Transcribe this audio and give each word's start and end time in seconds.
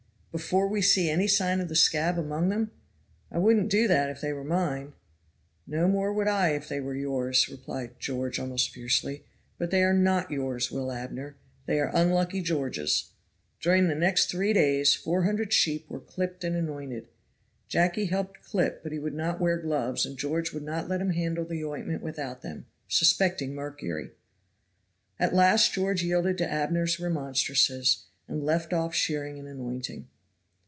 before 0.31 0.65
we 0.69 0.81
see 0.81 1.09
any 1.09 1.27
sign 1.27 1.59
of 1.59 1.67
the 1.67 1.75
scab 1.75 2.17
among 2.17 2.47
them? 2.47 2.71
I 3.29 3.37
wouldn't 3.37 3.69
do 3.69 3.85
that 3.89 4.09
if 4.09 4.21
they 4.21 4.31
were 4.31 4.45
mine." 4.45 4.93
"No 5.67 5.89
more 5.89 6.13
would 6.13 6.29
I 6.29 6.51
if 6.51 6.69
they 6.69 6.79
were 6.79 6.95
yours," 6.95 7.49
replied 7.49 7.99
George 7.99 8.39
almost 8.39 8.69
fiercely. 8.69 9.25
"But 9.57 9.71
they 9.71 9.83
are 9.83 9.93
not 9.93 10.31
yours, 10.31 10.71
Will 10.71 10.89
Abner. 10.89 11.35
They 11.65 11.81
are 11.81 11.93
unlucky 11.93 12.41
George's." 12.41 13.11
During 13.59 13.89
the 13.89 13.93
next 13.93 14.27
three 14.31 14.53
days 14.53 14.95
four 14.95 15.23
hundred 15.23 15.51
sheep 15.51 15.89
were 15.89 15.99
clipped 15.99 16.45
and 16.45 16.55
anointed. 16.55 17.09
Jacky 17.67 18.05
helped 18.05 18.41
clip, 18.41 18.83
but 18.83 18.93
he 18.93 18.99
would 18.99 19.13
not 19.13 19.41
wear 19.41 19.57
gloves, 19.57 20.05
and 20.05 20.17
George 20.17 20.53
would 20.53 20.63
not 20.63 20.87
let 20.87 21.01
him 21.01 21.11
handle 21.11 21.43
the 21.43 21.65
ointment 21.65 22.01
without 22.01 22.41
them, 22.41 22.67
suspecting 22.87 23.53
mercury. 23.53 24.11
At 25.19 25.35
last 25.35 25.73
George 25.73 26.03
yielded 26.03 26.37
to 26.37 26.49
Abner's 26.49 27.01
remonstrances, 27.01 28.05
and 28.29 28.45
left 28.45 28.71
off 28.71 28.95
shearing 28.95 29.37
and 29.37 29.45
anointing. 29.49 30.07